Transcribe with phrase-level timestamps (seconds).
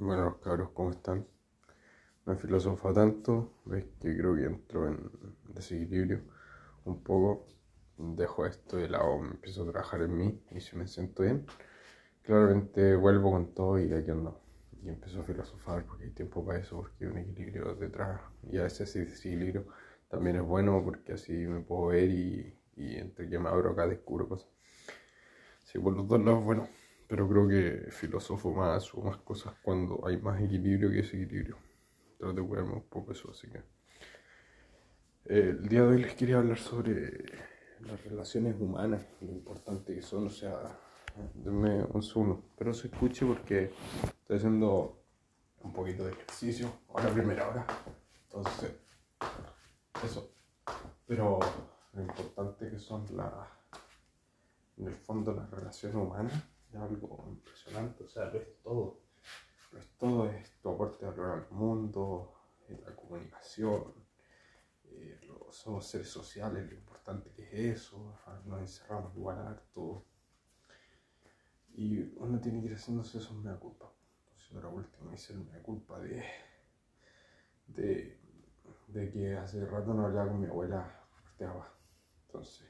[0.00, 1.24] Bueno, cabros, ¿cómo están?
[2.26, 3.32] No he filosofado tanto,
[3.66, 4.98] veis que creo que entro en
[5.54, 6.20] desequilibrio
[6.84, 7.46] un poco.
[7.98, 11.46] Dejo esto de lado, me empiezo a trabajar en mí y si me siento bien,
[12.22, 14.40] claramente vuelvo con todo y aquí ando.
[14.82, 18.20] Y empiezo a filosofar porque hay tiempo para eso, porque hay un equilibrio detrás.
[18.52, 19.66] Y a veces ese desequilibrio
[20.08, 23.86] también es bueno porque así me puedo ver y, y entre que me abro acá
[23.88, 24.48] descubro cosas.
[25.64, 26.68] Sí, por los dos lados, bueno
[27.10, 31.56] pero creo que filosofo más o más cosas cuando hay más equilibrio que desequilibrio.
[32.16, 33.58] Trato de cuidarme un poco eso, así que.
[35.24, 37.24] Eh, el día de hoy les quería hablar sobre
[37.80, 40.78] las relaciones humanas, lo importante que son, o sea,
[41.34, 43.72] denme un segundo, pero se escuche porque
[44.20, 45.02] estoy haciendo
[45.64, 47.66] un poquito de ejercicio, ahora primera hora,
[48.22, 48.72] entonces,
[50.04, 50.32] eso,
[51.08, 51.40] pero
[51.92, 53.32] lo importante que son las,
[54.76, 59.00] en el fondo las relaciones humanas es algo impresionante, o sea, lo es todo.
[59.72, 62.34] Lo es todo, es tu aporte de valor al mundo,
[62.68, 63.94] la comunicación,
[64.84, 70.04] eh, somos seres sociales, lo importante que es eso, nos encerramos igual harto.
[71.72, 73.92] Y uno tiene que ir haciéndose eso me da culpa.
[74.24, 76.24] Entonces ahora último hice da culpa de,
[77.68, 81.00] de, que hace rato no hablaba con mi abuela
[81.44, 81.72] agua.
[82.26, 82.66] Entonces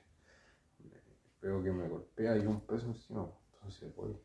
[1.40, 3.28] veo que me golpea y un peso encima
[3.60, 4.16] entonces voy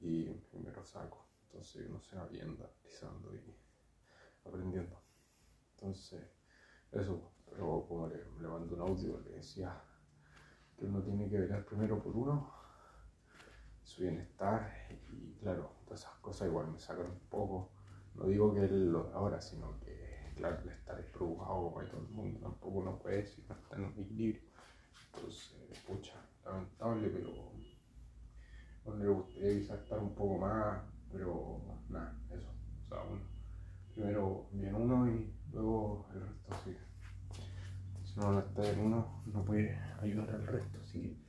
[0.00, 1.26] y me lo saco.
[1.44, 3.54] Entonces uno se va viendo, analizando y
[4.44, 5.00] aprendiendo.
[5.74, 6.22] Entonces,
[6.92, 9.82] eso, pero como le, le mando un audio, le decía
[10.76, 12.52] que uno tiene que velar primero por uno,
[13.82, 14.72] su bienestar
[15.10, 17.72] y claro, todas esas cosas igual me sacan un poco.
[18.14, 22.40] No digo que lo ahora, sino que claro, el estar preocupado con todo el mundo
[22.40, 24.42] tampoco uno puede si no está en un equilibrio.
[25.14, 27.52] Entonces, pucha, lamentable, pero
[28.88, 32.48] donde le gustaría quizás estar un poco más, pero nada, eso.
[32.84, 33.20] O sea, uno,
[33.94, 36.78] primero bien uno y luego el resto sigue.
[38.04, 41.22] Si no está en uno, no puede ayudar al resto, así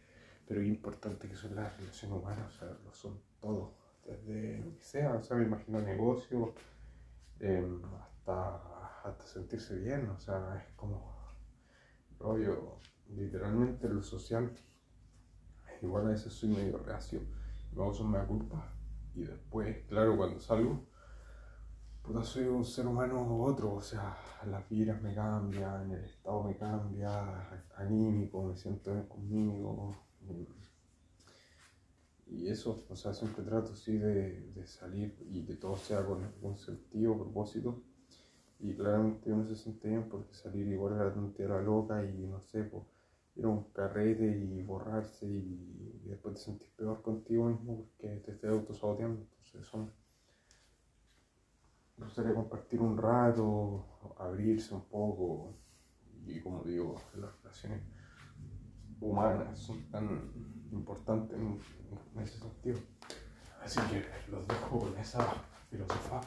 [0.48, 3.74] Pero qué importante que son las relaciones humanas, o sea, lo son todo,
[4.06, 6.54] desde lo que sea, o sea, me imagino negocio,
[7.40, 11.14] em, hasta, hasta sentirse bien, o sea, es como
[12.20, 12.78] rollo,
[13.10, 14.52] literalmente lo social,
[15.82, 17.22] igual a veces soy medio reacio
[17.80, 18.74] luego son me culpa.
[19.16, 20.86] Y después, claro, cuando salgo,
[22.02, 26.44] puta, soy un ser humano u otro, o sea, las vidas me cambian, el estado
[26.44, 29.96] me cambia, anímico, me siento bien conmigo.
[32.28, 36.22] Y eso, o sea, siempre trato sí de, de salir y que todo sea con
[36.24, 37.82] algún sentido, propósito.
[38.60, 42.42] Y claramente uno se siente bien porque salir igual a la tontera loca y no
[42.42, 42.84] sé, pues
[43.40, 48.50] ir un carrete y borrarse y, después te sentir peor contigo mismo porque te estés
[48.52, 49.22] autosaboteando.
[49.22, 49.92] Entonces son
[51.98, 53.86] gustaría compartir un rato,
[54.18, 55.56] abrirse un poco
[56.26, 57.84] y como digo, las relaciones
[59.00, 60.32] humanas son tan
[60.72, 61.60] importantes en,
[62.22, 62.80] ese sentido.
[63.62, 65.26] Así que los dejo con esa
[65.70, 66.22] filosofía.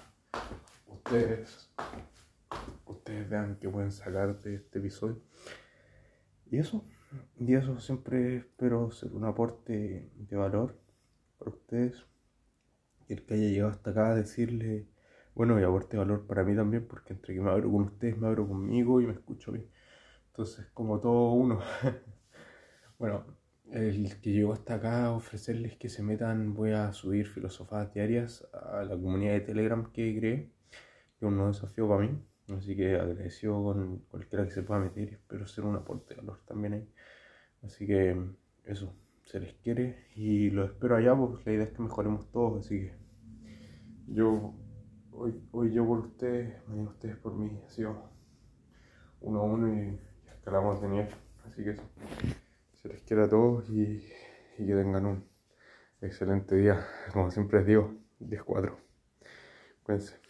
[0.86, 1.70] Ustedes,
[2.86, 5.20] ustedes vean qué pueden sacar de este episodio.
[6.50, 6.84] Y eso.
[7.38, 10.78] Y eso siempre espero ser un aporte de valor
[11.38, 12.06] para ustedes.
[13.08, 14.86] Y el que haya llegado hasta acá, decirle,
[15.34, 18.18] bueno, y aporte de valor para mí también, porque entre que me abro con ustedes,
[18.18, 19.66] me abro conmigo y me escucho a mí.
[20.28, 21.60] Entonces, como todo uno.
[22.98, 23.24] bueno,
[23.70, 28.84] el que llegó hasta acá, ofrecerles que se metan, voy a subir filosofías diarias a
[28.84, 30.52] la comunidad de Telegram que creé,
[31.18, 32.31] que es un nuevo desafío para mí.
[32.48, 36.41] Así que agradecido con cualquiera que se pueda meter espero ser un aporte de valor
[36.44, 36.88] también ahí.
[37.62, 38.16] Así que
[38.64, 38.94] eso,
[39.25, 42.66] se les quiere y lo espero allá porque la idea es que mejoremos todos.
[42.66, 42.94] Así que
[44.08, 44.54] yo,
[45.12, 47.50] hoy, hoy yo por ustedes, mañana ustedes por mí.
[47.66, 48.10] Ha sido
[49.20, 49.98] uno a uno y
[50.28, 51.09] escalamos de nivel.
[51.47, 51.82] Así que eso,
[52.74, 54.04] se les quiere a todos y,
[54.59, 55.24] y que tengan un
[56.00, 56.84] excelente día.
[57.12, 58.74] Como siempre les digo, 10-4.
[59.84, 60.22] Cuídense.